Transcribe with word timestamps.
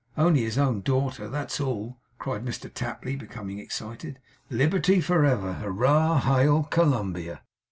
Only 0.17 0.41
his 0.41 0.57
own 0.57 0.81
daughter; 0.81 1.27
that's 1.29 1.59
all!' 1.61 1.99
cried 2.17 2.43
Mr 2.43 2.73
Tapley, 2.73 3.15
becoming 3.15 3.59
excited. 3.59 4.17
'Liberty 4.49 4.99
for 4.99 5.23
ever! 5.25 5.53
Hurrah! 5.53 6.19
Hail, 6.21 6.63
Columbia! 6.63 7.43